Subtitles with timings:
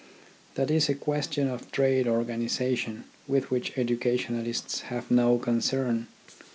[0.55, 6.07] That is a question of trade organisation with which educationalists have no concern.